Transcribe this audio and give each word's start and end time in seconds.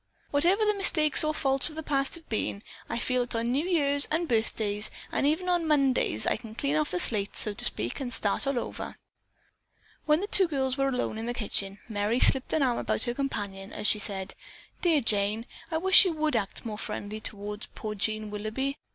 "Whatever 0.31 0.65
the 0.65 0.73
mistakes 0.73 1.23
or 1.23 1.31
faults 1.31 1.69
of 1.69 1.75
the 1.75 1.83
past 1.83 2.15
have 2.15 2.27
been, 2.27 2.63
I 2.89 2.97
feel 2.97 3.21
that 3.21 3.35
on 3.35 3.51
New 3.51 3.67
Years 3.69 4.07
and 4.09 4.27
birthdays, 4.27 4.89
and 5.11 5.27
even 5.27 5.47
on 5.47 5.67
Mondays, 5.67 6.25
I 6.25 6.37
can 6.37 6.55
clean 6.55 6.75
off 6.75 6.89
the 6.89 6.97
slate, 6.99 7.35
so 7.35 7.53
to 7.53 7.63
speak, 7.63 7.99
and 7.99 8.11
start 8.11 8.47
all 8.47 8.57
over." 8.57 8.97
When 10.07 10.19
the 10.19 10.25
two 10.25 10.47
girls 10.47 10.75
were 10.75 10.89
alone 10.89 11.19
in 11.19 11.27
the 11.27 11.35
kitchen, 11.35 11.77
Merry 11.87 12.19
slipped 12.19 12.51
an 12.51 12.63
arm 12.63 12.79
about 12.79 13.03
her 13.03 13.13
companion 13.13 13.71
as 13.71 13.85
she 13.85 13.99
said, 13.99 14.33
"Dear 14.81 15.01
Jane, 15.01 15.45
I 15.69 15.77
wish 15.77 16.03
you 16.03 16.13
would 16.13 16.35
act 16.35 16.65
more 16.65 16.79
friendly 16.79 17.19
toward 17.21 17.67
poor 17.75 17.93
Jean 17.93 18.31
Willoughby. 18.31 18.79